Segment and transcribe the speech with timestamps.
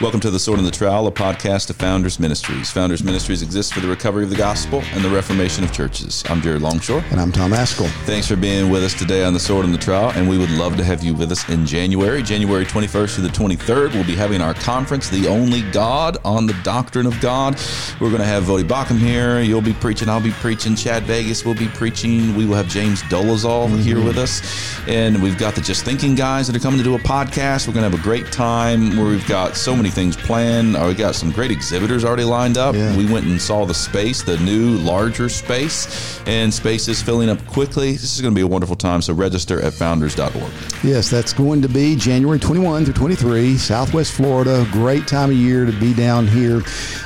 [0.00, 2.70] Welcome to The Sword and the Trowel, a podcast of Founders Ministries.
[2.70, 6.24] Founders Ministries exists for the recovery of the gospel and the reformation of churches.
[6.30, 7.04] I'm Jared Longshore.
[7.10, 7.86] And I'm Tom Ascol.
[8.06, 10.48] Thanks for being with us today on The Sword and the Trowel, and we would
[10.52, 12.22] love to have you with us in January.
[12.22, 16.54] January 21st to the 23rd, we'll be having our conference, The Only God on the
[16.62, 17.60] Doctrine of God.
[18.00, 19.42] We're going to have Voddie Baucham here.
[19.42, 20.08] You'll be preaching.
[20.08, 20.76] I'll be preaching.
[20.76, 22.34] Chad Vegas will be preaching.
[22.34, 23.76] We will have James Dolezal mm-hmm.
[23.82, 24.40] here with us.
[24.88, 27.68] And we've got the Just Thinking guys that are coming to do a podcast.
[27.68, 30.76] We're going to have a great time where we've got so many things planned.
[30.76, 32.74] Uh, we got some great exhibitors already lined up.
[32.74, 32.96] Yeah.
[32.96, 37.44] We went and saw the space, the new, larger space, and space is filling up
[37.46, 37.92] quickly.
[37.92, 39.02] This is going to be a wonderful time.
[39.02, 40.52] So register at founders.org.
[40.82, 44.66] Yes, that's going to be January 21 through 23, Southwest Florida.
[44.72, 46.62] Great time of year to be down here,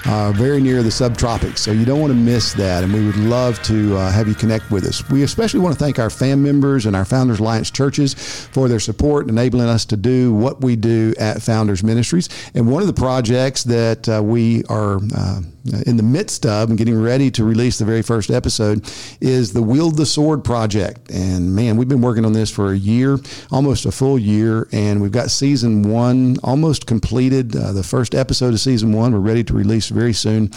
[0.07, 1.59] uh, very near the subtropics.
[1.59, 2.85] So you don't want to miss that.
[2.85, 5.09] And we would love to uh, have you connect with us.
[5.09, 8.15] We especially want to thank our fam members and our Founders Alliance churches
[8.53, 12.29] for their support, enabling us to do what we do at Founders Ministries.
[12.55, 15.41] And one of the projects that uh, we are uh,
[15.87, 18.85] in the midst of and getting ready to release the very first episode
[19.21, 21.11] is the Wield the Sword project.
[21.11, 23.19] And man, we've been working on this for a year,
[23.51, 27.57] almost a full year, and we've got season one almost completed.
[27.57, 30.51] Uh, the first episode of season one, we're ready to release very soon.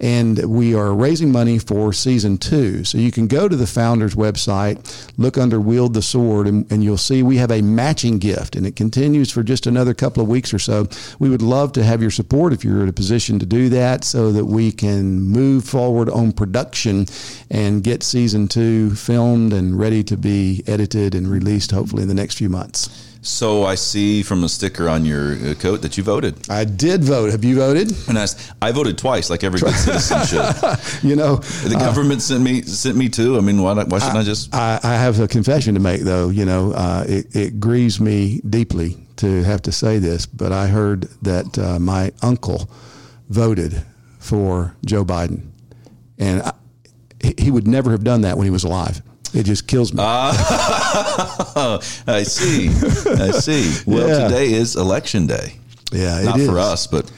[0.00, 2.84] And we are raising money for season two.
[2.84, 6.84] So you can go to the founders website, look under Wield the Sword, and, and
[6.84, 10.28] you'll see we have a matching gift, and it continues for just another couple of
[10.28, 10.86] weeks or so.
[11.18, 14.04] We would love to have your support if you're in a position to do that
[14.04, 17.06] so that we can move forward on production
[17.50, 22.14] and get season two filmed and ready to be edited and released hopefully in the
[22.14, 23.08] next few months.
[23.24, 26.50] So I see from a sticker on your uh, coat that you voted.
[26.50, 27.30] I did vote.
[27.30, 27.92] Have you voted?
[28.08, 28.26] And I,
[28.60, 31.04] I voted twice, like every good citizen should.
[31.08, 33.38] you know, the government uh, sent me sent me too.
[33.38, 34.52] I mean, why, why shouldn't I, I just?
[34.52, 36.30] I, I, have a confession to make, though.
[36.30, 40.66] You know, uh, it, it grieves me deeply to have to say this, but I
[40.66, 42.68] heard that uh, my uncle
[43.30, 43.84] voted
[44.22, 45.50] for Joe Biden,
[46.18, 46.52] and I,
[47.38, 49.02] he would never have done that when he was alive.
[49.34, 50.00] It just kills me.
[50.02, 50.32] Uh,
[52.06, 52.68] I see.
[52.68, 53.82] I see.
[53.86, 54.28] Well, yeah.
[54.28, 55.58] today is election day.
[55.90, 57.10] Yeah, not for us, but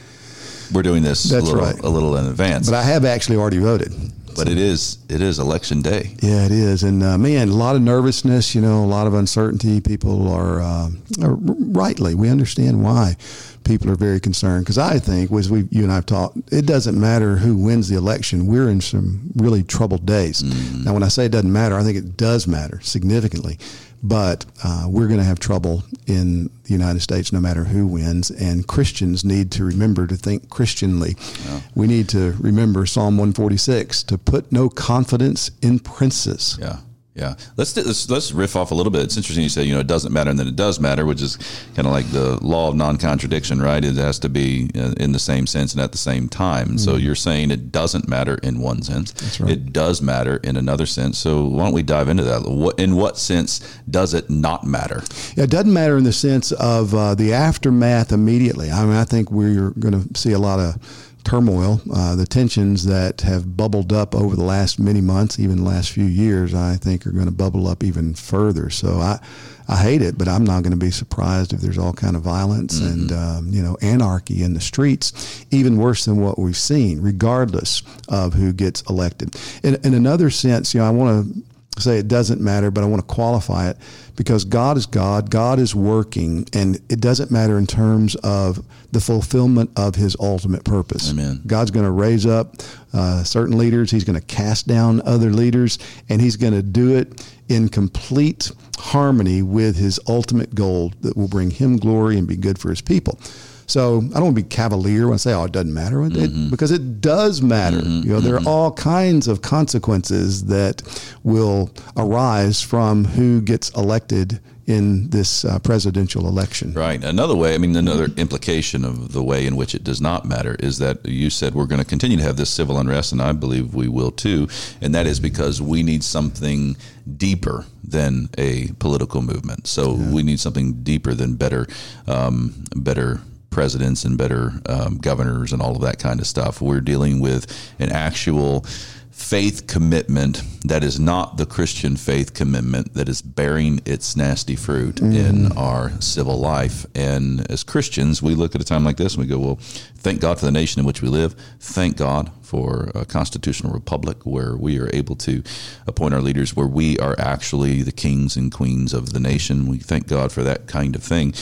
[0.72, 1.78] we're doing this That's a little, right.
[1.78, 2.70] a little in advance.
[2.70, 3.92] But I have actually already voted.
[4.36, 4.52] But so.
[4.52, 6.14] it is it is election day.
[6.20, 8.54] Yeah, it is, and uh, man, a lot of nervousness.
[8.54, 9.80] You know, a lot of uncertainty.
[9.80, 10.90] People are, uh,
[11.22, 12.14] are rightly.
[12.14, 13.16] We understand why
[13.64, 16.66] people are very concerned because I think, as we you and I have talked, it
[16.66, 18.46] doesn't matter who wins the election.
[18.46, 20.42] We're in some really troubled days.
[20.42, 20.84] Mm-hmm.
[20.84, 23.58] Now, when I say it doesn't matter, I think it does matter significantly.
[24.04, 28.30] But uh, we're going to have trouble in the United States no matter who wins.
[28.30, 31.16] And Christians need to remember to think Christianly.
[31.46, 31.60] Yeah.
[31.74, 36.58] We need to remember Psalm 146 to put no confidence in princes.
[36.60, 36.80] Yeah.
[37.14, 39.02] Yeah, let's, let's let's riff off a little bit.
[39.02, 41.22] It's interesting you say you know it doesn't matter and then it does matter, which
[41.22, 41.36] is
[41.76, 43.84] kind of like the law of non-contradiction, right?
[43.84, 46.66] It has to be uh, in the same sense and at the same time.
[46.66, 46.76] Mm-hmm.
[46.78, 49.52] So you're saying it doesn't matter in one sense, That's right.
[49.52, 51.16] it does matter in another sense.
[51.16, 52.48] So why don't we dive into that?
[52.48, 55.04] What in what sense does it not matter?
[55.36, 58.72] Yeah, it doesn't matter in the sense of uh, the aftermath immediately.
[58.72, 62.84] I mean, I think we're going to see a lot of turmoil, uh, the tensions
[62.84, 66.76] that have bubbled up over the last many months, even the last few years, I
[66.76, 68.70] think are going to bubble up even further.
[68.70, 69.18] So I,
[69.66, 72.22] I hate it, but I'm not going to be surprised if there's all kind of
[72.22, 72.92] violence mm-hmm.
[72.92, 77.82] and um, you know anarchy in the streets, even worse than what we've seen, regardless
[78.08, 79.34] of who gets elected.
[79.62, 81.42] In, in another sense, you know, I want to
[81.78, 83.76] say it doesn't matter, but I want to qualify it
[84.16, 89.00] because God is God, God is working, and it doesn't matter in terms of the
[89.00, 91.10] fulfillment of His ultimate purpose.
[91.10, 91.42] Amen.
[91.46, 92.56] God's going to raise up
[92.92, 96.96] uh, certain leaders, He's going to cast down other leaders, and He's going to do
[96.96, 102.36] it in complete harmony with His ultimate goal that will bring Him glory and be
[102.36, 103.18] good for His people.
[103.66, 106.12] So I don't want to be cavalier when I say, "Oh, it doesn't matter," it,
[106.12, 106.50] mm-hmm.
[106.50, 107.78] because it does matter.
[107.78, 108.08] Mm-hmm.
[108.08, 108.48] You know, there are mm-hmm.
[108.48, 110.82] all kinds of consequences that
[111.22, 116.72] will arise from who gets elected in this uh, presidential election.
[116.72, 117.02] Right.
[117.02, 120.56] Another way, I mean, another implication of the way in which it does not matter
[120.58, 123.32] is that you said we're going to continue to have this civil unrest, and I
[123.32, 124.48] believe we will too.
[124.80, 126.76] And that is because we need something
[127.16, 129.66] deeper than a political movement.
[129.66, 130.10] So yeah.
[130.10, 131.66] we need something deeper than better,
[132.06, 133.20] um, better
[133.54, 136.60] presidents and better um, governors and all of that kind of stuff.
[136.60, 137.46] We're dealing with
[137.78, 138.66] an actual
[139.12, 144.96] faith commitment that is not the Christian faith commitment that is bearing its nasty fruit
[144.96, 145.14] mm.
[145.14, 146.84] in our civil life.
[146.96, 149.58] And as Christians, we look at a time like this and we go, well,
[149.98, 151.36] thank God for the nation in which we live.
[151.60, 155.42] Thank God for a constitutional republic where we are able to
[155.86, 159.66] appoint our leaders, where we are actually the kings and queens of the nation.
[159.66, 161.34] We thank God for that kind of thing.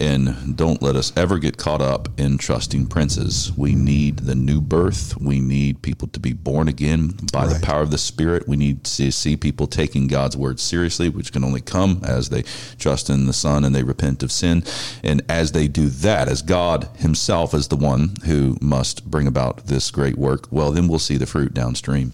[0.00, 3.52] And don't let us ever get caught up in trusting princes.
[3.56, 5.16] We need the new birth.
[5.20, 7.54] We need people to be born again by right.
[7.54, 8.48] the power of the Spirit.
[8.48, 12.42] We need to see people taking God's word seriously, which can only come as they
[12.78, 14.64] trust in the Son and they repent of sin.
[15.02, 19.66] And as they do that, as God Himself is the one who must bring about
[19.66, 22.12] this great work, well, then we'll see the fruit downstream.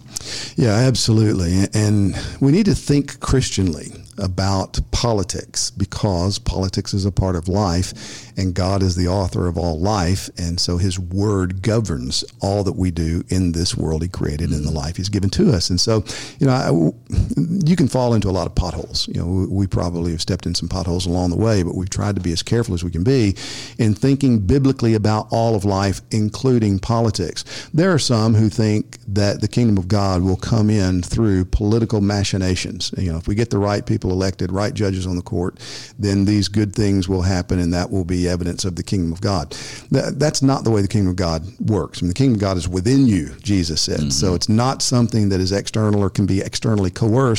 [0.56, 1.65] Yeah, absolutely.
[1.75, 8.31] And we need to think Christianly about politics because politics is a part of life
[8.37, 10.29] and God is the author of all life.
[10.38, 14.59] And so his word governs all that we do in this world he created mm-hmm.
[14.59, 15.71] and the life he's given to us.
[15.71, 16.05] And so,
[16.38, 17.17] you know, I,
[17.66, 19.08] you can fall into a lot of potholes.
[19.08, 22.16] You know, we probably have stepped in some potholes along the way, but we've tried
[22.16, 23.37] to be as careful as we can be
[23.78, 27.69] in thinking biblically about all of life, including politics.
[27.72, 32.00] There are some who think that the kingdom of God will come in through political
[32.00, 32.92] machinations.
[32.96, 35.58] You know, if we get the right people elected, right judges on the court,
[35.98, 39.20] then these good things will happen and that will be evidence of the kingdom of
[39.20, 39.50] God.
[39.90, 42.00] that's not the way the kingdom of God works.
[42.00, 44.00] I mean, the kingdom of God is within you, Jesus said.
[44.00, 44.10] Mm-hmm.
[44.10, 47.30] So it's not something that is external or can be externally coerced.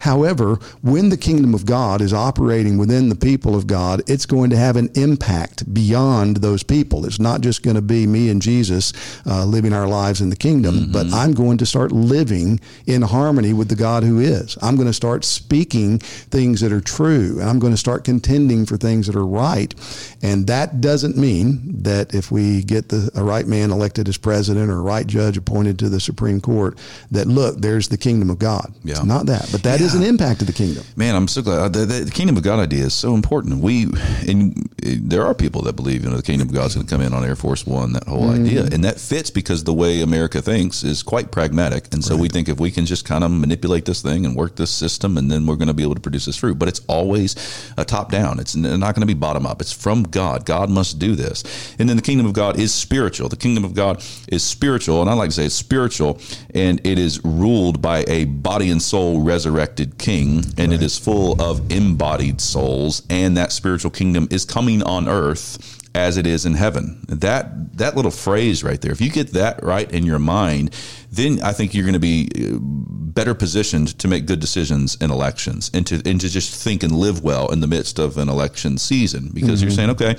[0.00, 4.50] However, when the kingdom of God is operating within the people of God, it's going
[4.50, 7.04] to have an impact beyond those people.
[7.04, 8.92] It's not just going to be me and Jesus
[9.26, 10.92] uh, living our lives in the kingdom, mm-hmm.
[10.92, 14.56] but I'm going to start living in harmony with the God who is.
[14.62, 17.38] I'm going to start speaking things that are true.
[17.40, 19.74] And I'm going to start contending for things that are right.
[20.22, 24.70] And that doesn't mean that if we get the, a right man elected as president
[24.70, 26.78] or a right judge appointed to the Supreme Court,
[27.10, 28.72] that look, there's the kingdom of God.
[28.84, 28.92] Yeah.
[28.92, 29.86] It's not that, but that yeah.
[29.86, 30.84] is an impact of the kingdom.
[30.96, 31.72] Man, I'm so glad.
[31.72, 33.62] The, the, kingdom of God idea is so important.
[33.62, 33.86] We,
[34.28, 37.00] and there are people that believe, you know, the kingdom of God's going to come
[37.00, 38.44] in on Air Force One, that whole mm-hmm.
[38.44, 38.64] idea.
[38.64, 41.92] And that fits because the way America thinks is quite pragmatic.
[41.92, 42.22] And so right.
[42.22, 45.16] we think if we can just kind of manipulate this thing and work this system,
[45.16, 46.58] and then we're going to be able to produce this fruit.
[46.58, 47.36] But it's always
[47.76, 48.40] a top down.
[48.40, 49.60] It's not going to be bottom up.
[49.60, 50.44] It's from God.
[50.44, 51.44] God must do this.
[51.78, 53.28] And then the kingdom of God is spiritual.
[53.28, 56.20] The kingdom of God is spiritual, and I like to say it's spiritual,
[56.54, 60.72] and it is ruled by a body and soul resurrected king, and right.
[60.72, 66.16] it is full of embodied souls, and that spiritual kingdom is coming on earth as
[66.16, 67.04] it is in heaven.
[67.08, 70.74] That that little phrase right there, if you get that right in your mind,
[71.10, 75.10] then I think you're going to be uh, better positioned to make good decisions in
[75.10, 78.28] elections and to and to just think and live well in the midst of an
[78.28, 79.68] election season because mm-hmm.
[79.68, 80.16] you're saying, okay,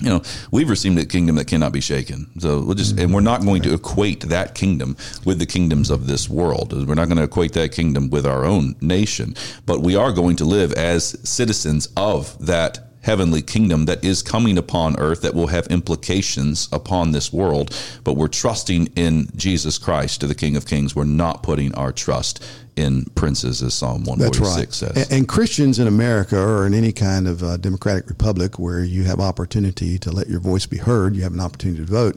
[0.00, 2.30] you know, we've received a kingdom that cannot be shaken.
[2.38, 6.06] So we'll just, and we're not going to equate that kingdom with the kingdoms of
[6.06, 6.72] this world.
[6.72, 9.34] We're not going to equate that kingdom with our own nation,
[9.66, 14.58] but we are going to live as citizens of that heavenly kingdom that is coming
[14.58, 17.74] upon earth that will have implications upon this world.
[18.04, 20.94] But we're trusting in Jesus Christ, to the King of Kings.
[20.94, 22.44] We're not putting our trust
[22.76, 24.72] in princes, as Psalm 146 right.
[24.72, 25.04] says.
[25.04, 29.04] And, and, Christians in America or in any kind of uh, democratic republic where you
[29.04, 32.16] have opportunity to let your voice be heard, you have an opportunity to vote,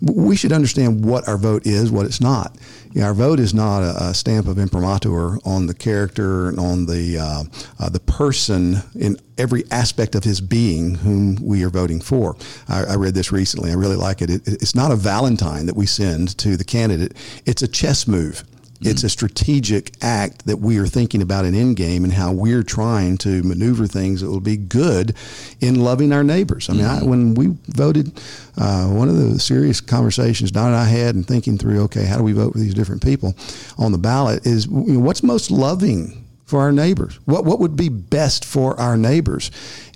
[0.00, 2.56] we should understand what our vote is, what it's not.
[2.92, 6.58] You know, our vote is not a, a, stamp of imprimatur on the character and
[6.58, 7.44] on the uh,
[7.78, 12.36] uh, the person in every aspect of his being whom we are voting for.
[12.68, 13.70] I, I read this recently.
[13.70, 14.28] I really like it.
[14.28, 14.42] it.
[14.46, 17.16] It's not a Valentine that we send to the candidate.
[17.46, 18.44] It's a chess move.
[18.90, 22.62] It's a strategic act that we are thinking about an end game and how we're
[22.62, 25.14] trying to maneuver things that will be good
[25.60, 26.68] in loving our neighbors.
[26.68, 27.04] I mean, mm-hmm.
[27.04, 28.12] I, when we voted,
[28.56, 32.16] uh, one of the serious conversations Don and I had and thinking through, okay, how
[32.16, 33.34] do we vote for these different people
[33.78, 37.18] on the ballot is you know, what's most loving for our neighbors?
[37.24, 39.50] What what would be best for our neighbors?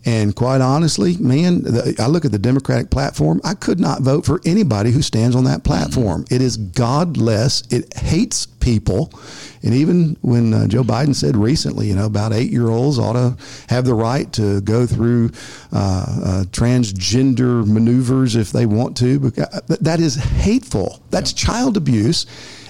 [0.06, 3.40] And quite honestly, man, the, I look at the Democratic platform.
[3.42, 6.24] I could not vote for anybody who stands on that platform.
[6.30, 7.64] It is godless.
[7.72, 9.10] It hates people.
[9.64, 13.14] And even when uh, Joe Biden said recently, you know, about eight year olds ought
[13.14, 13.36] to
[13.68, 15.30] have the right to go through
[15.72, 21.02] uh, uh, transgender maneuvers if they want to, uh, that is hateful.
[21.10, 21.48] That's yeah.
[21.48, 22.26] child abuse.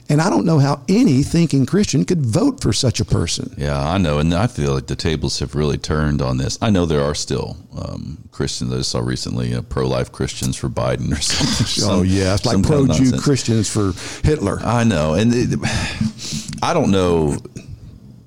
[0.08, 3.54] And I don't know how any thinking Christian could vote for such a person.
[3.58, 4.18] Yeah, I know.
[4.18, 6.58] And I feel like the tables have really turned on this.
[6.62, 10.68] I know there are still um, Christians I saw recently, uh, pro life Christians for
[10.68, 11.66] Biden or something.
[11.66, 12.34] Some, oh, yeah.
[12.34, 13.92] It's like pro Jew Christians for
[14.26, 14.60] Hitler.
[14.60, 15.14] I know.
[15.14, 15.58] And it,
[16.62, 17.36] I don't know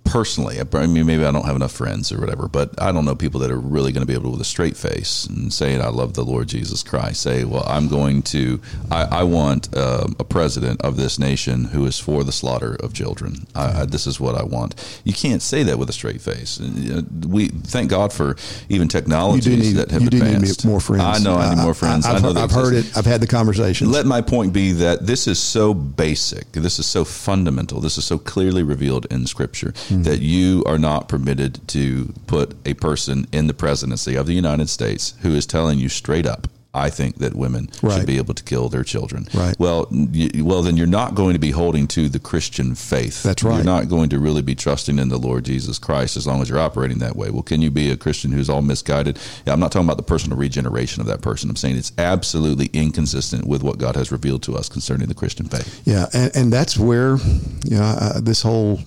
[0.10, 3.16] personally, I mean, maybe I don't have enough friends or whatever, but I don't know
[3.16, 5.82] people that are really going to be able to, with a straight face and saying,
[5.82, 10.08] I love the Lord Jesus Christ, say, well, I'm going to, I, I want uh,
[10.18, 13.46] a president of this nation who is for the slaughter of children.
[13.54, 14.74] I, I, this is what I want.
[15.04, 16.60] You can't say that with a straight face.
[16.60, 18.36] We thank God for
[18.68, 20.62] even technologies need, that have advanced.
[20.62, 21.04] Do need more friends.
[21.04, 22.06] I know I need more friends.
[22.06, 22.98] I, I know I've heard it.
[22.98, 23.92] I've had the conversation.
[23.92, 26.52] Let my point be that this is so basic.
[26.54, 27.80] This is so fundamental.
[27.80, 29.99] This is so clearly revealed in Scripture mm-hmm.
[30.04, 34.70] That you are not permitted to put a person in the presidency of the United
[34.70, 37.98] States who is telling you straight up, I think that women right.
[37.98, 39.28] should be able to kill their children.
[39.34, 39.56] Right.
[39.60, 43.24] Well, you, well, then you're not going to be holding to the Christian faith.
[43.24, 43.56] That's right.
[43.56, 46.50] You're not going to really be trusting in the Lord Jesus Christ as long as
[46.50, 47.32] you're operating that way.
[47.32, 49.18] Well, can you be a Christian who's all misguided?
[49.48, 51.50] Yeah, I'm not talking about the personal regeneration of that person.
[51.50, 55.48] I'm saying it's absolutely inconsistent with what God has revealed to us concerning the Christian
[55.48, 55.82] faith.
[55.86, 57.18] Yeah, and, and that's where
[57.66, 58.80] you know uh, this whole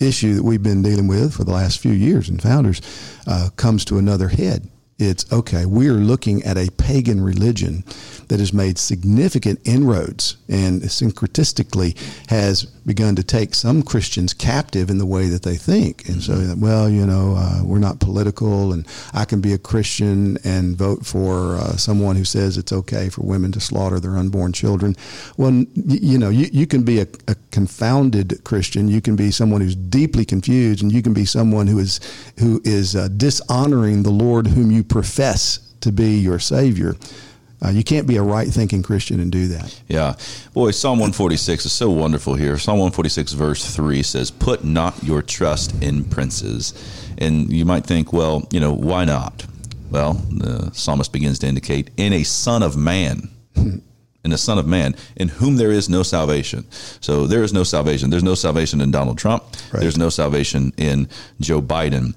[0.00, 2.80] issue that we've been dealing with for the last few years and Founders
[3.26, 4.68] uh, comes to another head.
[4.98, 7.84] It's okay, we are looking at a pagan religion
[8.28, 11.96] that has made significant inroads and syncretistically
[12.28, 16.08] has begun to take some Christians captive in the way that they think.
[16.08, 20.38] And so, well, you know, uh, we're not political, and I can be a Christian
[20.42, 24.52] and vote for uh, someone who says it's okay for women to slaughter their unborn
[24.52, 24.96] children.
[25.36, 28.88] Well, you know, you, you can be a, a confounded Christian.
[28.88, 32.00] You can be someone who's deeply confused, and you can be someone who is
[32.40, 36.96] who is uh, dishonoring the Lord whom you profess to be your Savior.
[37.62, 39.80] Uh, you can't be a right thinking Christian and do that.
[39.86, 40.16] Yeah.
[40.54, 42.56] Boy, Psalm 146 is so wonderful here.
[42.56, 46.72] Psalm 146, verse 3 says, Put not your trust in princes.
[47.18, 49.46] And you might think, well, you know, why not?
[49.90, 53.28] Well, the psalmist begins to indicate, in a son of man.
[54.24, 56.66] in the Son of Man, in whom there is no salvation.
[57.00, 58.10] So there is no salvation.
[58.10, 59.44] There's no salvation in Donald Trump.
[59.72, 59.80] Right.
[59.80, 61.08] There's no salvation in
[61.40, 62.14] Joe Biden.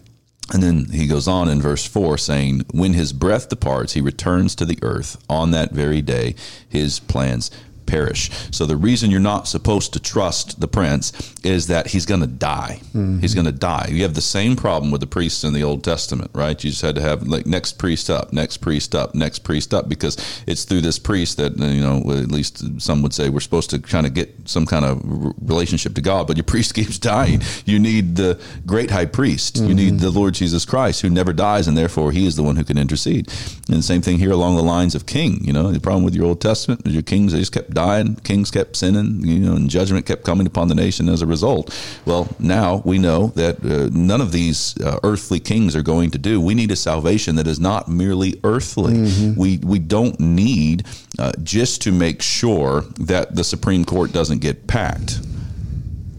[0.52, 4.56] And then he goes on in verse 4 saying, When his breath departs, he returns
[4.56, 5.24] to the earth.
[5.30, 6.36] On that very day,
[6.68, 7.50] his plans
[7.86, 8.30] perish.
[8.52, 11.12] So the reason you're not supposed to trust the prince
[11.44, 12.80] is that he's going to die.
[12.88, 13.20] Mm-hmm.
[13.20, 13.88] He's going to die.
[13.92, 16.62] You have the same problem with the priests in the Old Testament, right?
[16.64, 19.90] You just had to have like next priest up, next priest up, next priest up
[19.90, 23.70] because it's through this priest that you know at least some would say we're supposed
[23.72, 25.02] to kind of get some kind of
[25.42, 27.42] relationship to God, but your priest keeps dying.
[27.66, 29.56] You need the great high priest.
[29.56, 29.68] Mm-hmm.
[29.68, 32.56] You need the Lord Jesus Christ who never dies and therefore he is the one
[32.56, 33.32] who can intercede.
[33.68, 36.16] And the same thing here along the lines of king, you know, the problem with
[36.16, 39.56] your Old Testament is your kings they just kept dying, kings kept sinning, you know,
[39.56, 41.74] and judgment kept coming upon the nation as a result.
[42.06, 46.18] Well, now we know that uh, none of these uh, earthly kings are going to
[46.18, 46.40] do.
[46.40, 48.94] We need a salvation that is not merely earthly.
[48.94, 49.40] Mm-hmm.
[49.40, 50.86] We we don't need
[51.20, 55.20] uh, just to make sure that the Supreme Court doesn't get packed.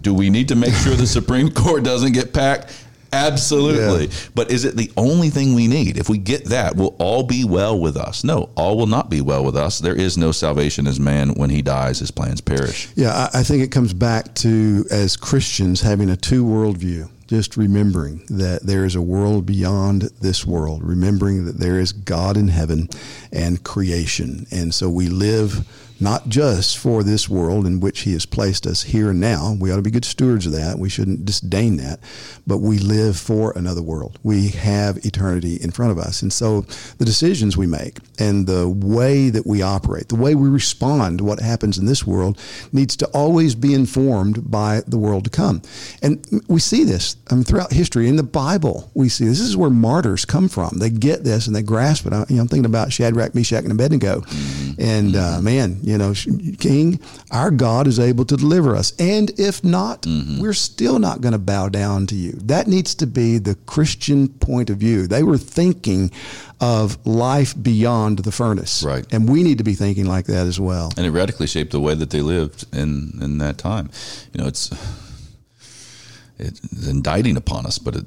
[0.02, 2.83] Do we need to make sure the Supreme Court doesn't get packed?
[3.14, 4.06] Absolutely.
[4.06, 4.12] Yeah.
[4.34, 5.96] But is it the only thing we need?
[5.96, 8.24] If we get that, will all be well with us?
[8.24, 9.78] No, all will not be well with us.
[9.78, 12.88] There is no salvation as man when he dies, his plans perish.
[12.94, 17.08] Yeah, I, I think it comes back to as Christians having a two world view
[17.26, 22.36] just remembering that there is a world beyond this world, remembering that there is God
[22.36, 22.88] in heaven
[23.32, 24.46] and creation.
[24.50, 25.66] And so we live
[26.00, 29.56] not just for this world in which He has placed us here and now.
[29.58, 30.78] We ought to be good stewards of that.
[30.78, 32.00] We shouldn't disdain that.
[32.46, 34.18] But we live for another world.
[34.22, 36.22] We have eternity in front of us.
[36.22, 36.62] And so
[36.98, 41.24] the decisions we make and the way that we operate, the way we respond to
[41.24, 42.38] what happens in this world
[42.72, 45.62] needs to always be informed by the world to come.
[46.02, 48.08] And we see this I mean, throughout history.
[48.08, 49.38] In the Bible, we see this.
[49.38, 50.78] this is where martyrs come from.
[50.78, 52.12] They get this and they grasp it.
[52.12, 54.20] I, you know, I'm thinking about Shadrach, Meshach, and Abednego.
[54.20, 54.80] Mm-hmm.
[54.80, 56.14] And uh, man, you know,
[56.58, 56.98] King,
[57.30, 58.94] our God is able to deliver us.
[58.98, 60.40] And if not, mm-hmm.
[60.40, 62.32] we're still not going to bow down to you.
[62.32, 65.06] That needs to be the Christian point of view.
[65.06, 66.10] They were thinking
[66.58, 68.82] of life beyond the furnace.
[68.82, 69.04] Right.
[69.12, 70.90] And we need to be thinking like that as well.
[70.96, 73.90] And it radically shaped the way that they lived in, in that time.
[74.32, 74.70] You know, it's
[76.38, 78.06] it's indicting upon us, but it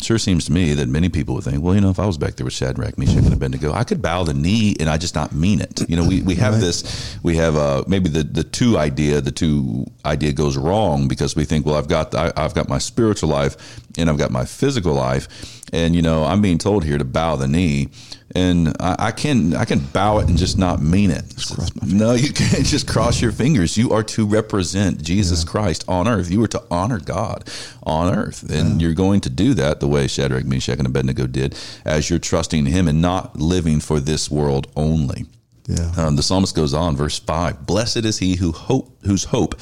[0.00, 2.16] sure seems to me that many people would think, well, you know, if I was
[2.16, 5.14] back there with Shadrach, Meshach, and Abednego, I could bow the knee and I just
[5.14, 5.88] not mean it.
[5.88, 6.60] You know, we, we have right.
[6.60, 11.36] this, we have uh, maybe the, the two idea, the two idea goes wrong because
[11.36, 14.44] we think, well, I've got I, I've got my spiritual life and I've got my
[14.44, 15.28] physical life,
[15.72, 17.88] and you know, I'm being told here to bow the knee
[18.34, 21.24] and I, I, can I can bow it and just not mean it.
[21.84, 23.76] No, you can't just cross your fingers.
[23.76, 25.50] You are to represent Jesus yeah.
[25.50, 26.30] Christ on earth.
[26.30, 27.48] You are to honor God
[27.82, 28.86] on earth, and yeah.
[28.86, 32.66] you're going to do that the way Shadrach, Meshach, and Abednego did, as you're trusting
[32.66, 35.26] Him and not living for this world only.
[35.66, 35.92] Yeah.
[35.96, 39.54] Um, the psalmist goes on, verse five: Blessed is he who hope whose hope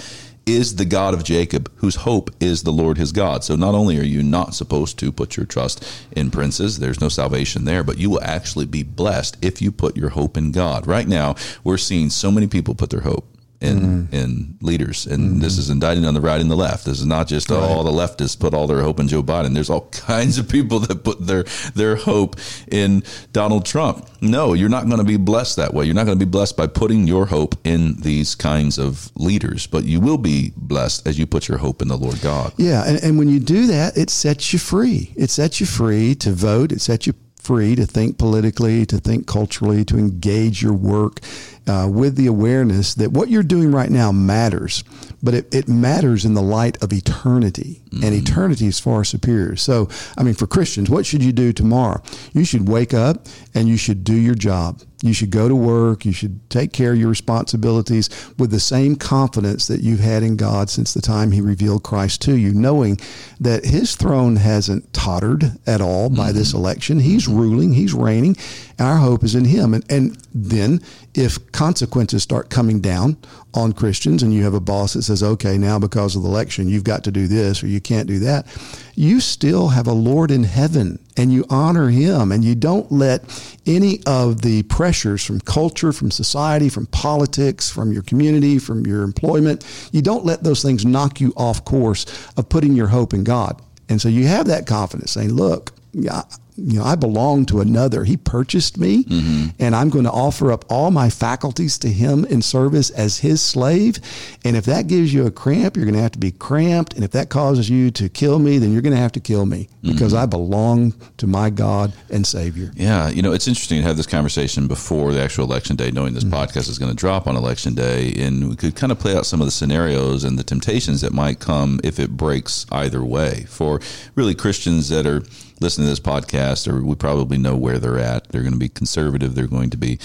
[0.48, 3.44] is the God of Jacob, whose hope is the Lord his God.
[3.44, 7.10] So not only are you not supposed to put your trust in princes, there's no
[7.10, 10.86] salvation there, but you will actually be blessed if you put your hope in God.
[10.86, 13.26] Right now, we're seeing so many people put their hope
[13.60, 14.12] in mm.
[14.14, 15.40] in leaders, and mm.
[15.40, 16.84] this is indicting on the right and the left.
[16.84, 17.58] This is not just right.
[17.58, 19.54] all the leftists put all their hope in Joe Biden.
[19.54, 22.36] There's all kinds of people that put their their hope
[22.70, 24.08] in Donald Trump.
[24.20, 25.84] No, you're not going to be blessed that way.
[25.84, 29.66] You're not going to be blessed by putting your hope in these kinds of leaders,
[29.66, 32.52] but you will be blessed as you put your hope in the Lord God.
[32.56, 35.12] Yeah, and, and when you do that, it sets you free.
[35.16, 36.72] It sets you free to vote.
[36.72, 37.14] It sets you
[37.48, 41.18] free to think politically, to think culturally, to engage your work
[41.66, 44.84] uh, with the awareness that what you're doing right now matters,
[45.22, 48.04] but it, it matters in the light of eternity, mm-hmm.
[48.04, 49.56] and eternity is far superior.
[49.56, 49.88] So,
[50.18, 52.02] I mean, for Christians, what should you do tomorrow?
[52.34, 54.82] You should wake up and you should do your job.
[55.02, 56.04] You should go to work.
[56.04, 60.36] You should take care of your responsibilities with the same confidence that you've had in
[60.36, 62.98] God since the time He revealed Christ to you, knowing
[63.38, 66.38] that His throne hasn't tottered at all by mm-hmm.
[66.38, 66.98] this election.
[66.98, 68.36] He's ruling, He's reigning.
[68.80, 69.74] Our hope is in Him.
[69.74, 70.80] And, and then
[71.14, 73.16] if consequences start coming down
[73.54, 76.68] on Christians and you have a boss that says, okay, now because of the election,
[76.68, 78.46] you've got to do this or you can't do that,
[78.94, 83.22] you still have a Lord in heaven and you honor him and you don't let
[83.66, 89.02] any of the pressures from culture, from society, from politics, from your community, from your
[89.02, 92.06] employment, you don't let those things knock you off course
[92.36, 93.60] of putting your hope in God.
[93.88, 96.22] And so you have that confidence saying, look, yeah,
[96.58, 98.02] you know, I belong to another.
[98.04, 99.50] He purchased me, mm-hmm.
[99.60, 103.40] and I'm going to offer up all my faculties to him in service as his
[103.40, 103.98] slave.
[104.44, 106.94] And if that gives you a cramp, you're going to have to be cramped.
[106.94, 109.46] And if that causes you to kill me, then you're going to have to kill
[109.46, 110.22] me because mm-hmm.
[110.22, 112.72] I belong to my God and Savior.
[112.74, 113.08] Yeah.
[113.08, 116.24] You know, it's interesting to have this conversation before the actual election day, knowing this
[116.24, 116.34] mm-hmm.
[116.34, 118.12] podcast is going to drop on election day.
[118.18, 121.12] And we could kind of play out some of the scenarios and the temptations that
[121.12, 123.80] might come if it breaks either way for
[124.16, 125.22] really Christians that are
[125.60, 128.28] listening to this podcast, or we probably know where they're at.
[128.28, 129.34] They're going to be conservative.
[129.34, 129.98] They're going to be,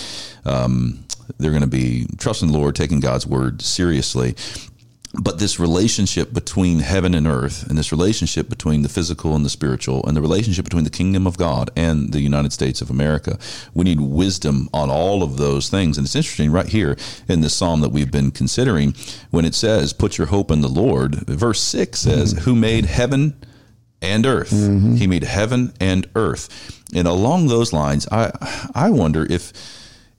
[0.46, 1.06] um,
[1.38, 4.36] they're going to be trusting the Lord, taking God's word seriously.
[5.22, 9.50] But this relationship between heaven and earth, and this relationship between the physical and the
[9.50, 13.38] spiritual, and the relationship between the kingdom of God and the United States of America,
[13.76, 16.00] we need wisdom on all of those things.
[16.00, 16.98] And it's interesting right here
[17.28, 18.96] in the psalm that we've been considering
[19.30, 21.14] when it says, Put your hope in the Lord.
[21.28, 22.44] Verse 6 says, mm-hmm.
[22.46, 23.36] Who made heaven
[24.04, 24.52] and earth.
[24.52, 24.96] Mm-hmm.
[24.96, 26.82] He made heaven and earth.
[26.94, 28.32] And along those lines, I
[28.76, 29.54] I wonder if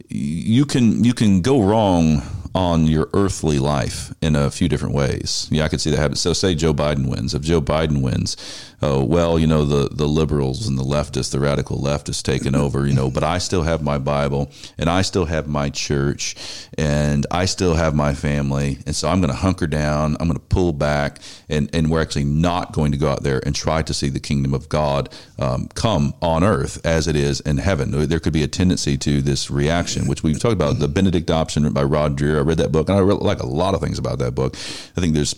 [0.08, 2.22] you can you can go wrong
[2.54, 5.48] on your earthly life in a few different ways.
[5.50, 6.16] Yeah, I could see that happen.
[6.16, 7.34] So, say Joe Biden wins.
[7.34, 8.36] If Joe Biden wins,
[8.84, 12.86] oh well, you know the the liberals and the leftists, the radical leftists taken over.
[12.86, 16.36] You know, but I still have my Bible and I still have my church
[16.76, 20.16] and I still have my family, and so I'm going to hunker down.
[20.20, 23.40] I'm going to pull back, and and we're actually not going to go out there
[23.46, 27.40] and try to see the kingdom of God um, come on earth as it is
[27.40, 27.90] in heaven.
[28.08, 31.72] There could be a tendency to this reaction, which we've talked about the Benedict option
[31.72, 32.38] by Rod Dreher.
[32.38, 34.54] I read that book, and I like a lot of things about that book.
[34.96, 35.34] I think there's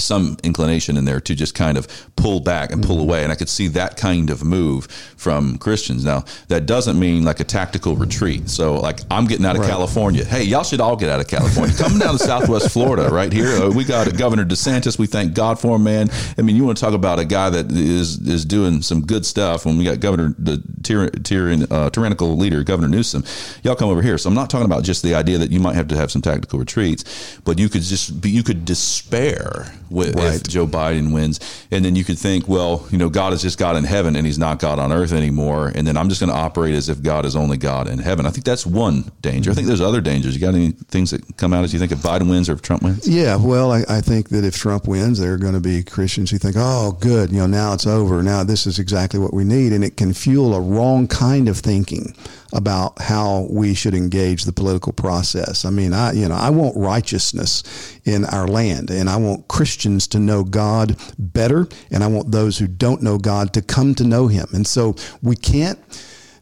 [0.00, 1.86] some inclination in there to just kind of
[2.16, 3.08] pull back and pull mm-hmm.
[3.08, 3.22] away.
[3.22, 4.86] And I could see that kind of move
[5.16, 6.04] from Christians.
[6.04, 8.48] Now, that doesn't mean like a tactical retreat.
[8.48, 9.70] So, like, I'm getting out of right.
[9.70, 10.24] California.
[10.24, 11.74] Hey, y'all should all get out of California.
[11.76, 13.48] Come down to Southwest Florida right here.
[13.48, 14.98] Uh, we got a Governor DeSantis.
[14.98, 16.10] We thank God for him, man.
[16.38, 19.26] I mean, you want to talk about a guy that is is doing some good
[19.26, 23.24] stuff when we got Governor, the tyrann, uh, tyrannical leader, Governor Newsom.
[23.62, 24.18] Y'all come over here.
[24.18, 26.22] So, I'm not talking about just the idea that you might have to have some
[26.22, 30.36] tactical retreats, but you could just be, you could despair with, right.
[30.36, 31.40] if Joe Biden wins.
[31.70, 34.26] And then you could think, well, you know, God is just God in heaven and
[34.26, 35.72] he's not God on earth anymore.
[35.74, 38.26] And then I'm just going to operate as if God is only God in heaven.
[38.26, 39.50] I think that's one danger.
[39.50, 40.34] I think there's other dangers.
[40.34, 42.62] You got any things that come out as you think if Biden wins or if
[42.62, 43.08] Trump wins?
[43.08, 46.30] Yeah, well, I, I think that if Trump wins, there are going to be Christians
[46.30, 48.22] who think, oh, good, you know, now it's over.
[48.22, 49.72] Now this is exactly what we need.
[49.72, 52.14] And it can fuel a wrong kind of thinking
[52.52, 55.64] about how we should engage the political process.
[55.64, 57.62] I mean, I you know I want righteousness
[58.04, 62.58] in our land, and I want Christians to know God better, and I want those
[62.58, 64.46] who don't know God to come to know Him.
[64.52, 65.78] And so we can't.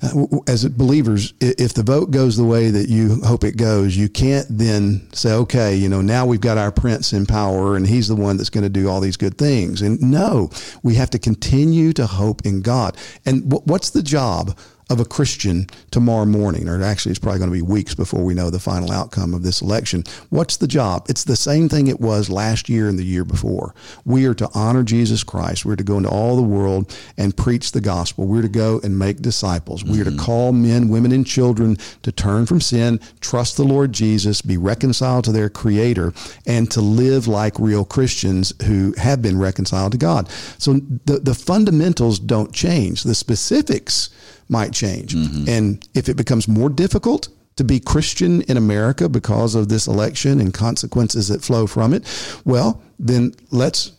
[0.01, 4.09] Uh, as believers, if the vote goes the way that you hope it goes, you
[4.09, 8.07] can't then say, okay, you know, now we've got our prince in power and he's
[8.07, 9.83] the one that's going to do all these good things.
[9.83, 10.51] And no,
[10.85, 12.96] we have to continue to hope in God.
[13.27, 14.57] And what's the job
[14.90, 18.35] of a Christian tomorrow morning, or actually, it's probably going to be weeks before we
[18.35, 20.05] know the final outcome of this election.
[20.31, 21.07] What's the job?
[21.09, 23.74] It's the same thing it was last year and the year before.
[24.05, 25.64] We are to honor Jesus Christ.
[25.64, 28.27] We're to go into all the world and preach the gospel.
[28.27, 29.85] We're to go and make disciples.
[29.85, 30.24] We are to mm-hmm.
[30.24, 35.24] call men, women, and children to turn from sin, trust the Lord Jesus, be reconciled
[35.24, 36.14] to their Creator,
[36.46, 40.29] and to live like real Christians who have been reconciled to God.
[40.59, 40.74] So
[41.05, 43.03] the, the fundamentals don't change.
[43.03, 44.11] The specifics
[44.48, 45.14] might change.
[45.14, 45.48] Mm-hmm.
[45.48, 50.40] And if it becomes more difficult to be Christian in America because of this election
[50.40, 52.04] and consequences that flow from it,
[52.44, 53.92] well, then let's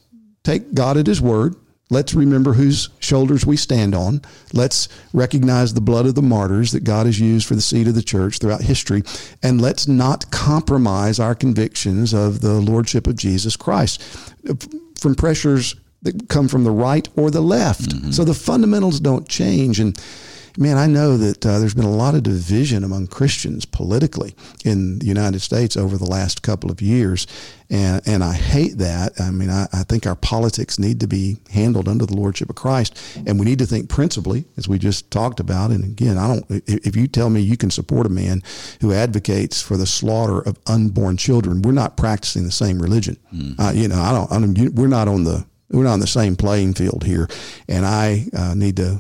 [0.44, 1.56] take God at His word.
[1.92, 4.22] Let's remember whose shoulders we stand on.
[4.54, 7.96] Let's recognize the blood of the martyrs that God has used for the seed of
[7.96, 9.02] the church throughout history.
[9.42, 14.04] And let's not compromise our convictions of the Lordship of Jesus Christ
[15.00, 17.90] from pressures that come from the right or the left.
[17.90, 18.12] Mm-hmm.
[18.12, 19.80] So the fundamentals don't change.
[19.80, 20.00] And
[20.58, 24.36] man, I know that uh, there's been a lot of division among Christians politically
[24.66, 27.28] in the United States over the last couple of years.
[27.70, 29.20] And, and I hate that.
[29.22, 32.56] I mean, I, I think our politics need to be handled under the Lordship of
[32.56, 33.00] Christ.
[33.28, 35.70] And we need to think principally, as we just talked about.
[35.72, 38.42] And again, I don't, if you tell me you can support a man
[38.82, 43.18] who advocates for the slaughter of unborn children, we're not practicing the same religion.
[43.34, 43.60] Mm.
[43.60, 46.08] Uh, you know, I don't, I don't, we're not on the, we're not on the
[46.08, 47.28] same playing field here.
[47.68, 49.00] And I uh, need to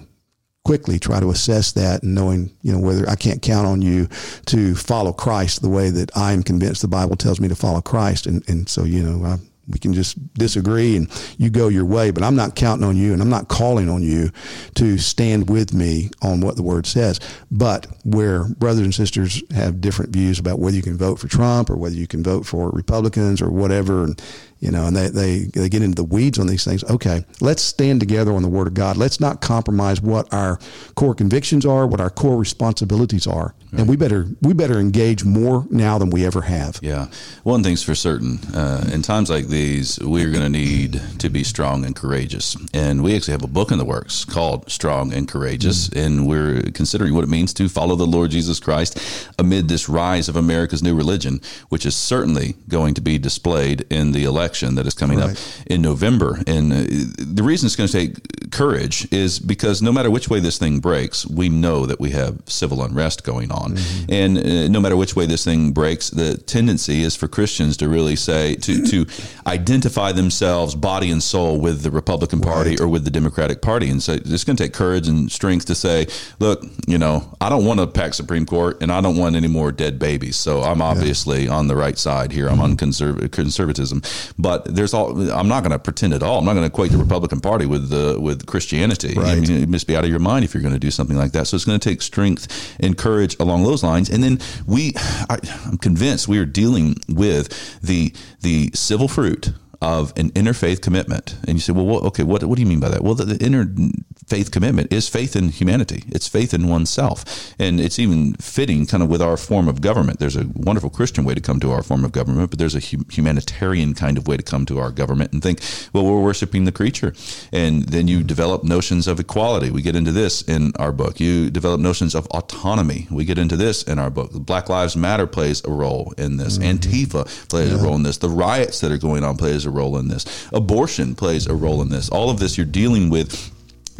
[0.69, 4.07] quickly try to assess that and knowing, you know, whether I can't count on you
[4.45, 8.27] to follow Christ the way that I'm convinced the Bible tells me to follow Christ.
[8.27, 12.11] And, and so, you know, I, we can just disagree and you go your way,
[12.11, 14.31] but I'm not counting on you and I'm not calling on you
[14.75, 17.19] to stand with me on what the word says.
[17.51, 21.69] But where brothers and sisters have different views about whether you can vote for Trump
[21.69, 24.21] or whether you can vote for Republicans or whatever, and
[24.59, 26.83] you know, and they, they, they get into the weeds on these things.
[26.83, 28.97] Okay, let's stand together on the Word of God.
[28.97, 30.59] Let's not compromise what our
[30.95, 33.81] core convictions are, what our core responsibilities are, right.
[33.81, 36.79] and we better we better engage more now than we ever have.
[36.81, 37.07] Yeah,
[37.43, 41.43] one thing's for certain: uh, in times like these, we're going to need to be
[41.43, 42.55] strong and courageous.
[42.73, 45.99] And we actually have a book in the works called "Strong and Courageous," mm-hmm.
[45.99, 48.99] and we're considering what it means to follow the Lord Jesus Christ
[49.37, 54.11] amid this rise of America's new religion, which is certainly going to be displayed in
[54.11, 55.31] the election that is coming right.
[55.31, 56.39] up in November.
[56.47, 56.85] And uh,
[57.17, 60.79] the reason it's going to take courage is because no matter which way this thing
[60.79, 63.58] breaks, we know that we have civil unrest going on.
[63.67, 64.11] Mm-hmm.
[64.11, 67.89] And uh, no matter which way this thing breaks, the tendency is for Christians to
[67.89, 69.05] really say, to, to
[69.47, 72.81] identify themselves body and soul with the Republican Party right.
[72.81, 73.89] or with the Democratic Party.
[73.89, 76.07] And so it's going to take courage and strength to say,
[76.39, 79.47] look, you know, I don't want a packed Supreme Court and I don't want any
[79.47, 80.35] more dead babies.
[80.35, 81.53] So I'm obviously yeah.
[81.53, 82.47] on the right side here.
[82.47, 82.63] I'm mm-hmm.
[82.63, 84.01] on conserv- conservatism.
[84.37, 85.29] But there's all.
[85.31, 86.39] I'm not going to pretend at all.
[86.39, 89.13] I'm not going to equate the Republican Party with the with Christianity.
[89.15, 89.39] Right.
[89.39, 91.31] Mean, you must be out of your mind if you're going to do something like
[91.33, 91.47] that.
[91.47, 94.09] So it's going to take strength and courage along those lines.
[94.09, 94.93] And then we,
[95.29, 101.35] I, I'm convinced, we are dealing with the the civil fruit of an interfaith commitment.
[101.47, 103.03] And you say, well, what, okay, what, what do you mean by that?
[103.03, 103.93] Well, the, the
[104.29, 106.03] interfaith commitment is faith in humanity.
[106.09, 107.53] It's faith in oneself.
[107.59, 110.19] And it's even fitting kind of with our form of government.
[110.19, 112.79] There's a wonderful Christian way to come to our form of government, but there's a
[112.79, 115.59] humanitarian kind of way to come to our government and think,
[115.93, 117.13] well, we're worshiping the creature.
[117.51, 119.71] And then you develop notions of equality.
[119.71, 121.19] We get into this in our book.
[121.19, 123.07] You develop notions of autonomy.
[123.11, 124.31] We get into this in our book.
[124.33, 126.57] Black Lives Matter plays a role in this.
[126.57, 126.69] Mm-hmm.
[126.69, 127.79] Antifa plays yeah.
[127.79, 128.17] a role in this.
[128.17, 130.47] The riots that are going on plays a role in this.
[130.53, 132.09] Abortion plays a role in this.
[132.09, 133.51] All of this, you're dealing with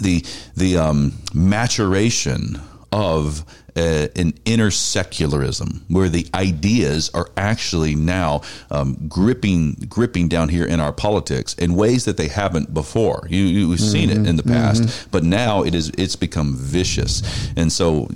[0.02, 2.60] the the um, maturation
[2.92, 3.44] of
[3.80, 10.66] uh, an inner secularism where the ideas are actually now um, gripping gripping down here
[10.66, 13.26] in our politics in ways that they haven't before.
[13.30, 13.92] You, you've mm-hmm.
[13.92, 15.10] seen it in the past, mm-hmm.
[15.12, 17.24] but now it is it's become vicious,
[17.56, 18.10] and so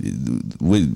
[0.60, 0.92] we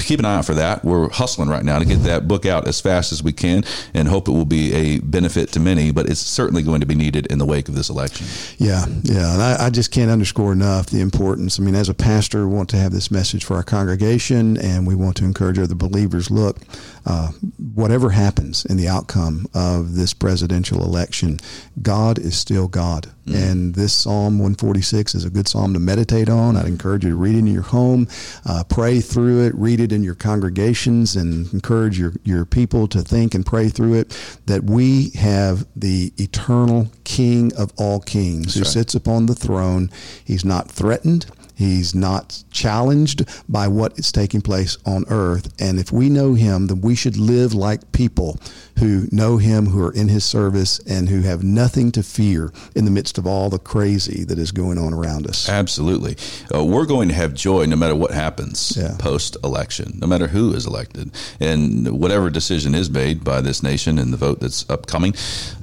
[0.00, 0.84] keep an eye out for that.
[0.84, 3.62] We're hustling right now to get that book out as fast as we can,
[3.94, 5.92] and hope it will be a benefit to many.
[5.92, 8.26] But it's certainly going to be needed in the wake of this election.
[8.58, 11.60] Yeah, yeah, and I, I just can't underscore enough the importance.
[11.60, 14.56] I mean, as a pastor, we want to have this message for our congregation congregation,
[14.56, 16.30] and we want to encourage other believers.
[16.30, 16.58] Look,
[17.04, 17.28] uh,
[17.74, 21.38] whatever happens in the outcome of this presidential election,
[21.82, 23.08] God is still God.
[23.26, 23.50] Mm.
[23.50, 26.56] And this Psalm 146 is a good psalm to meditate on.
[26.56, 28.08] I'd encourage you to read it in your home,
[28.46, 33.02] uh, pray through it, read it in your congregations, and encourage your, your people to
[33.02, 34.40] think and pray through it.
[34.46, 38.68] That we have the eternal King of all kings That's who right.
[38.68, 39.90] sits upon the throne.
[40.24, 41.26] He's not threatened.
[41.60, 45.52] He's not challenged by what is taking place on earth.
[45.60, 48.40] And if we know Him, then we should live like people
[48.80, 52.84] who know Him, who are in His service, and who have nothing to fear in
[52.84, 55.48] the midst of all the crazy that is going on around us.
[55.48, 56.16] Absolutely.
[56.54, 58.96] Uh, we're going to have joy no matter what happens Yeah.
[58.98, 61.10] post election, no matter who is elected.
[61.38, 65.14] And whatever decision is made by this nation in the vote that's upcoming,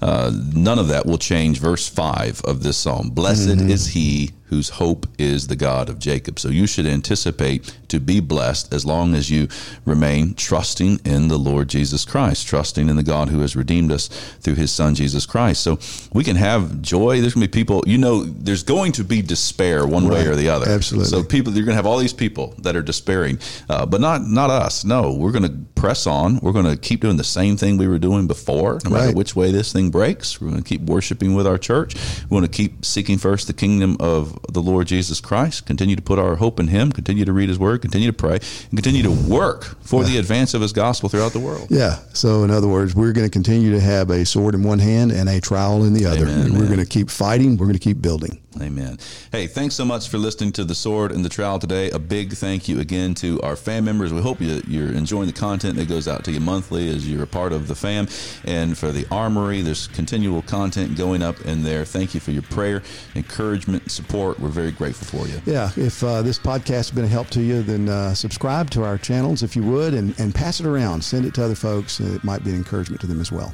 [0.01, 3.10] uh, none of that will change verse 5 of this psalm.
[3.10, 3.69] Blessed Mm-hmm.
[3.69, 6.39] is he whose hope is the God of Jacob.
[6.39, 9.49] So you should anticipate to be blessed as long as you
[9.84, 14.08] remain trusting in the Lord Jesus Christ, trusting in the God who has redeemed us
[14.41, 15.63] through his son Jesus Christ.
[15.63, 15.80] So
[16.13, 17.22] we can have joy.
[17.22, 20.36] There's going to be people, you know, there's going to be despair one way or
[20.36, 20.70] the other.
[20.70, 21.10] Absolutely.
[21.10, 23.39] So people, you're going to have all these people that are despairing,
[23.70, 24.86] uh, but not not us.
[24.86, 26.39] No, we're going to press on.
[26.41, 29.15] We're going to keep doing the same thing we were doing before, no matter Right.
[29.15, 30.41] which way this thing breaks.
[30.41, 31.96] We're going to keep worshiping with our church.
[32.30, 35.65] We want to keep seeking first the kingdom of the Lord Jesus Christ.
[35.65, 36.91] Continue to put our hope in Him.
[36.91, 37.82] Continue to read His Word.
[37.82, 38.39] Continue to pray,
[38.70, 41.67] and continue to work for the advance of His gospel throughout the world.
[41.70, 42.00] Yeah.
[42.13, 45.12] So, in other words, we're going to continue to have a sword in one hand
[45.12, 46.23] and a trowel in the other.
[46.23, 47.58] Amen, and we're going to keep fighting.
[47.58, 48.41] We're going to keep building.
[48.62, 48.98] Amen.
[49.32, 51.89] Hey, thanks so much for listening to the Sword and the Trowel today.
[51.91, 54.13] A big thank you again to our fam members.
[54.13, 57.24] We hope you, you're enjoying the content that goes out to you monthly as you're
[57.24, 58.08] a part of the fam.
[58.46, 61.86] And for the Armory, there's continual content going up in there.
[61.86, 62.84] Thank you for your prayer,
[63.15, 64.39] encouragement, support.
[64.39, 65.41] We're very grateful for you.
[65.46, 65.72] Yeah.
[65.76, 68.98] If uh, this podcast has been a help to you, then uh, subscribe to our
[68.98, 71.04] channels if you would and, and pass it around.
[71.04, 72.00] Send it to other folks.
[72.00, 73.54] It might be an encouragement to them as well.